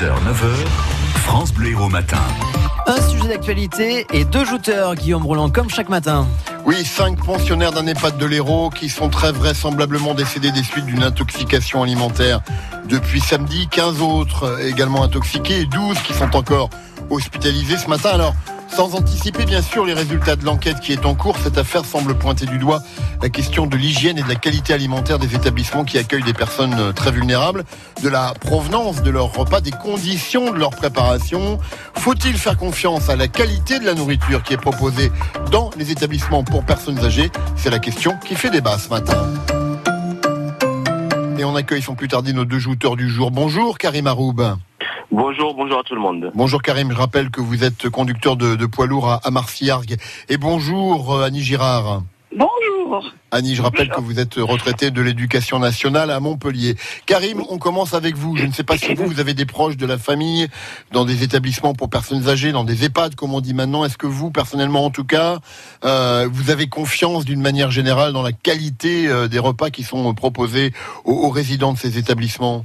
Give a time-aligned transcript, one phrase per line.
[0.00, 0.66] 6h, 9h,
[1.24, 2.16] France Bleu Héros Matin.
[2.86, 6.26] Un sujet d'actualité et deux jouteurs, Guillaume Roland, comme chaque matin.
[6.64, 11.02] Oui, cinq pensionnaires d'un EHPAD de l'Hérault qui sont très vraisemblablement décédés des suites d'une
[11.02, 12.40] intoxication alimentaire
[12.88, 13.68] depuis samedi.
[13.70, 16.70] 15 autres également intoxiqués et 12 qui sont encore
[17.10, 18.08] hospitalisés ce matin.
[18.14, 18.34] Alors,
[18.72, 22.14] sans anticiper bien sûr les résultats de l'enquête qui est en cours, cette affaire semble
[22.14, 22.82] pointer du doigt
[23.22, 26.74] la question de l'hygiène et de la qualité alimentaire des établissements qui accueillent des personnes
[26.78, 27.64] euh, très vulnérables,
[28.02, 31.58] de la provenance de leurs repas, des conditions de leur préparation.
[31.94, 35.12] Faut-il faire confiance à la qualité de la nourriture qui est proposée
[35.50, 37.30] dans les établissements pour personnes âgées?
[37.56, 39.28] C'est la question qui fait débat ce matin.
[41.38, 43.30] Et on accueille sans plus tarder nos deux jouteurs du jour.
[43.30, 44.42] Bonjour Karim Aroub.
[45.12, 46.30] Bonjour, bonjour à tout le monde.
[46.34, 49.96] Bonjour Karim, je rappelle que vous êtes conducteur de, de poids lourd à, à Marciargues.
[50.28, 52.02] Et bonjour euh, Annie Girard.
[52.30, 53.10] Bonjour.
[53.32, 56.76] Annie, je rappelle que vous êtes retraité de l'éducation nationale à Montpellier.
[57.06, 58.36] Karim, on commence avec vous.
[58.36, 60.48] Je ne sais pas si vous, vous avez des proches de la famille
[60.92, 63.84] dans des établissements pour personnes âgées, dans des EHPAD, comme on dit maintenant.
[63.84, 65.38] Est-ce que vous, personnellement en tout cas,
[65.84, 70.14] euh, vous avez confiance d'une manière générale dans la qualité euh, des repas qui sont
[70.14, 70.72] proposés
[71.04, 72.64] aux, aux résidents de ces établissements?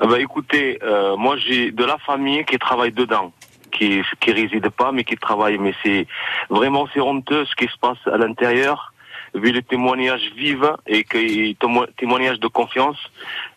[0.00, 3.32] Bah écoutez, euh, moi j'ai de la famille qui travaille dedans,
[3.70, 5.58] qui qui réside pas mais qui travaille.
[5.58, 6.06] Mais c'est
[6.50, 8.92] vraiment c'est honteux ce qui se passe à l'intérieur,
[9.34, 11.18] vu les témoignages vifs et que
[11.54, 12.98] témo- témoignages de confiance.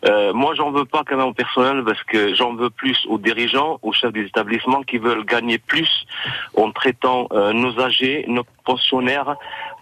[0.06, 3.18] Euh, moi j'en veux pas quand même au personnel parce que j'en veux plus aux
[3.18, 5.90] dirigeants, aux chefs des établissements qui veulent gagner plus
[6.56, 9.32] en traitant euh, nos âgés, nos pensionnaires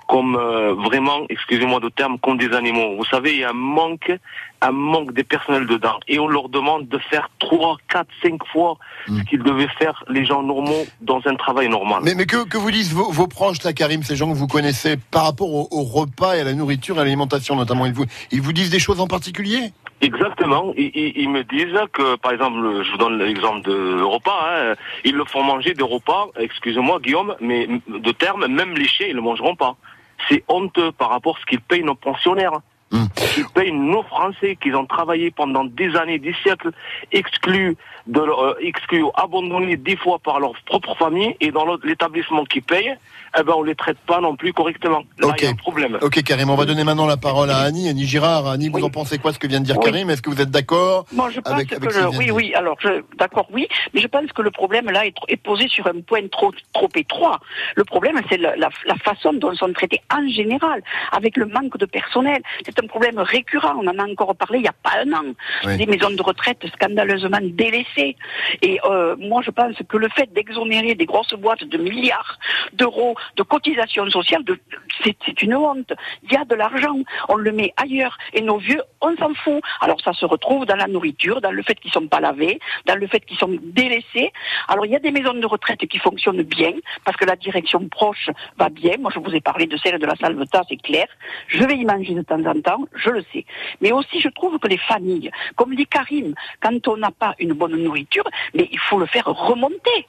[0.08, 2.94] comme euh, vraiment, excusez-moi de terme, comme des animaux.
[2.96, 4.12] Vous savez, il y a un manque,
[4.60, 5.98] un manque des personnels dedans.
[6.06, 8.78] Et on leur demande de faire trois, quatre, cinq fois
[9.08, 12.02] ce qu'ils devaient faire les gens normaux dans un travail normal.
[12.04, 14.46] Mais, mais que, que vous disent vos, vos proches, là, Karim, ces gens que vous
[14.46, 17.92] connaissez, par rapport au, au repas et à la nourriture et à l'alimentation notamment, ils
[17.92, 19.72] vous, ils vous disent des choses en particulier?
[20.02, 20.72] Exactement.
[20.76, 24.74] Ils, ils- ils me disent que, par exemple, je vous donne l'exemple de repas, hein,
[25.04, 29.16] ils le font manger des repas, excusez-moi Guillaume, mais de terme, même léchés, ils ne
[29.16, 29.76] le mangeront pas.
[30.28, 32.60] C'est honteux par rapport à ce qu'ils payent nos pensionnaires.
[32.92, 33.06] Hmm.
[33.16, 36.70] Qu'ils payent nos Français, qu'ils ont travaillé pendant des années, des siècles,
[37.12, 37.76] exclus,
[38.06, 42.44] de, leur- euh, exclus, abandonnés des fois par leur propre famille, et dans l'autre- l'établissement
[42.44, 42.94] qui paye,
[43.38, 45.02] eh ben on les traite pas non plus correctement.
[45.18, 45.54] Là, il y a Ok.
[45.54, 45.98] un problème.
[46.00, 47.88] Ok, Karim, on va donner maintenant la parole à Annie.
[47.88, 48.46] Annie Girard.
[48.46, 48.84] Annie, vous Oui.
[48.84, 49.84] en pensez quoi ce que vient de dire Oui.
[49.84, 50.08] Karim?
[50.08, 52.54] Est-ce que vous êtes d'accord Moi, je pense Avec- que avec vient oui, oui.
[52.54, 56.00] Alors, je, d'accord, oui, mais je pense que le problème là est, posé sur un
[56.00, 57.40] point trop, trop étroit.
[57.74, 60.82] Le problème, c'est la, la, la façon dont sont traités en général,
[61.12, 62.40] avec le manque de personnel.
[62.64, 63.74] C'est un problème récurrent.
[63.80, 65.32] On en a encore parlé il n'y a pas un an.
[65.64, 65.76] Oui.
[65.76, 68.16] Des maisons de retraite scandaleusement délaissées.
[68.62, 72.38] Et euh, moi, je pense que le fait d'exonérer des grosses boîtes de milliards
[72.72, 74.58] d'euros de cotisations sociales, de,
[75.02, 75.92] c'est, c'est une honte.
[76.24, 76.96] Il y a de l'argent,
[77.28, 78.16] on le met ailleurs.
[78.32, 79.62] Et nos vieux, on s'en fout.
[79.80, 82.96] Alors ça se retrouve dans la nourriture, dans le fait qu'ils sont pas lavés, dans
[82.96, 84.32] le fait qu'ils sont délaissés.
[84.68, 86.72] Alors il y a des maisons de retraite qui fonctionnent bien,
[87.04, 88.96] parce que la direction proche va bien.
[88.98, 91.06] Moi, je vous ai parlé de celle de la Salvetat, c'est clair.
[91.48, 93.44] Je vais y manger de temps en temps, je le sais.
[93.80, 97.52] Mais aussi, je trouve que les familles, comme dit Karim, quand on n'a pas une
[97.52, 100.06] bonne nourriture, mais il faut le faire remonter.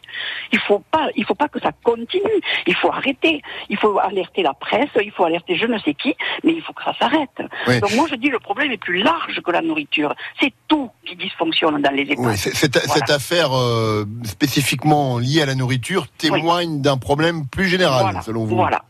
[0.51, 2.39] Il faut pas, il faut pas que ça continue.
[2.65, 3.41] Il faut arrêter.
[3.69, 6.73] Il faut alerter la presse, il faut alerter je ne sais qui, mais il faut
[6.73, 7.37] que ça s'arrête.
[7.67, 7.79] Oui.
[7.81, 10.13] Donc moi, je dis le problème est plus large que la nourriture.
[10.39, 12.05] C'est tout qui dysfonctionne dans les.
[12.17, 12.93] Oui, c'est- cette, Voilà.
[12.93, 18.45] cette affaire euh, spécifiquement liée à la nourriture témoigne d'un problème plus général, voilà, selon
[18.45, 18.55] vous.
[18.55, 18.81] Voilà.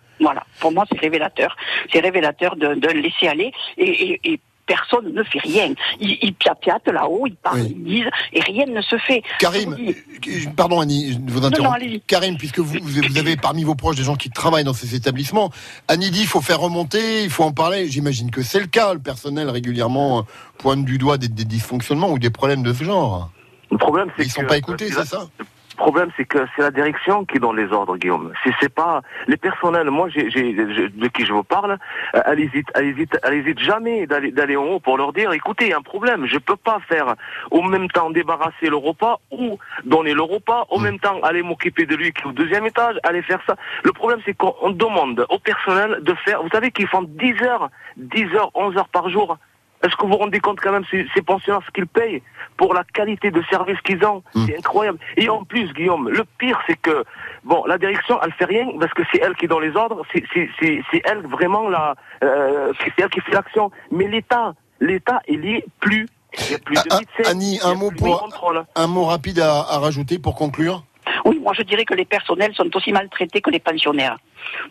[0.59, 1.55] Pour moi, c'est révélateur.
[1.91, 5.73] C'est révélateur de, de laisser aller et, et, et personne ne fait rien.
[6.01, 7.73] Ils, ils piapiatent là-haut, ils parlent, Oui.
[7.77, 9.23] ils disent et rien ne se fait.
[9.39, 9.95] Karim, dis-
[10.27, 11.79] euh, pardon Annie, je vous interromps.
[11.81, 11.99] non.
[12.05, 12.77] Karim, puisque vous,
[13.17, 15.51] avez parmi vos proches des gens qui travaillent dans ces établissements,
[15.87, 17.87] Annie dit il faut faire remonter, il faut en parler.
[17.87, 18.93] J'imagine que c'est le cas.
[18.93, 20.21] Le personnel régulièrement euh,
[20.57, 23.31] pointe du doigt des, des dysfonctionnements ou des problèmes de ce genre.
[23.71, 25.27] Le problème, c'est Ils sont que- pas écoutés, c'est ça?
[25.39, 25.45] Le
[25.77, 28.33] problème, c'est que c'est la direction qui donne les ordres, Guillaume.
[28.43, 29.89] C'est, c'est pas les personnels.
[29.89, 31.77] Moi, j'ai, de qui je vous parle,
[32.15, 35.31] euh, elle hésite, elle hésite, elle hésite jamais d'aller, d'aller en haut pour leur dire,
[35.31, 36.25] écoutez, il y a un problème.
[36.25, 37.15] Je peux pas faire
[37.51, 40.83] au même temps débarrasser le repas ou donner le repas, au Mm.
[40.83, 43.55] même temps aller m'occuper de lui qui est au deuxième étage, aller faire ça.
[43.83, 46.41] Le problème, c'est qu'on on demande au personnel de faire.
[46.43, 49.37] Vous savez qu'ils font 10 heures, 10 heures, 11 heures par jour.
[49.83, 52.21] Est-ce que vous vous rendez compte quand même ces, ces pensionnaires ce qu'ils payent
[52.57, 54.45] pour la qualité de service qu'ils ont Mm.
[54.47, 54.99] C'est incroyable.
[55.15, 57.03] Et en plus, Guillaume, le pire c'est que
[57.43, 60.23] bon, la direction elle fait rien parce que c'est elle qui donne les ordres, c'est
[60.33, 63.71] c'est c'est c'est elle vraiment la euh, c'est elle qui fait l'action.
[63.91, 66.07] Mais l'État, l'État il y est plus.
[66.39, 67.99] Il y a plus de Ah, ah, médecins, Annie, il y a un mot plus
[67.99, 68.29] pour-.
[68.75, 70.83] Un mot rapide à, à rajouter pour conclure?
[71.25, 74.17] Oui, moi je dirais que les personnels sont aussi maltraités que les pensionnaires.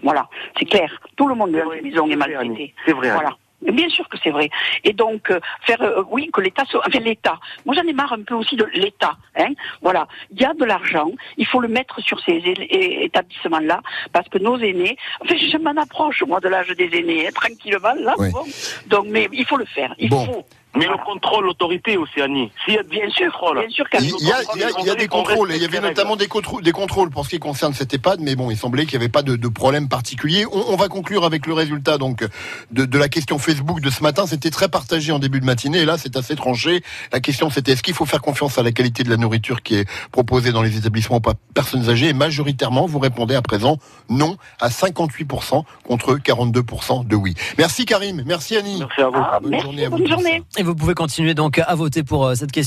[0.03, 0.29] Voilà,
[0.59, 0.91] c'est clair.
[1.17, 2.75] Tout le monde dans vrai, les maisons est c'est vrai, maltraité.
[2.85, 3.21] C'est vrai, Annie.
[3.21, 3.37] Voilà.
[3.63, 4.51] Bien sûr que c'est vrai.
[4.85, 7.39] Et donc euh, faire euh, oui que l'État soit enfin l'État.
[7.65, 9.17] Moi j'en ai marre un peu aussi de l'État.
[9.37, 13.81] Hein voilà, il y a de l'argent, il faut le mettre sur ces établissements là
[14.13, 14.97] parce que nos aînés.
[15.23, 18.15] Enfin je m'en approche moi de l'âge des aînés hein, tranquillement là.
[18.19, 18.31] Oui.
[18.31, 18.45] Bon.
[18.89, 19.95] Donc mais il faut le faire.
[19.99, 20.25] Il Bon.
[20.27, 20.45] faut.
[20.77, 22.51] Mais le contrôle, l'autorité, Océanie.
[22.65, 24.85] S'il y a Bien sûr, contrôles, bien sûr Il y a, il y a- il
[24.87, 27.39] y a des contrôles, il y avait notamment des, contr- des contrôles pour ce qui
[27.39, 30.45] concerne cet EHPAD, mais bon, il semblait qu'il n'y avait pas de, de problème particulier.
[30.53, 32.25] On, on va conclure avec le résultat donc
[32.71, 34.27] de, de la question Facebook de ce matin.
[34.27, 36.83] C'était très partagé en début de matinée, et là c'est assez tranché.
[37.13, 39.77] La question c'était est-ce qu'il faut faire confiance à la qualité de la nourriture qui
[39.77, 42.09] est proposée dans les établissements pour personnes âgées?
[42.09, 43.79] Et majoritairement, vous répondez à présent
[44.09, 47.35] non à 58% contre 42% de oui.
[47.59, 48.79] Merci Karim, merci Annie.
[48.79, 49.17] Merci à vous.
[49.17, 50.43] Ah, Bonne merci, journée à vous bonne journée.
[50.67, 52.65] Vous pouvez continuer donc à voter pour euh, cette question.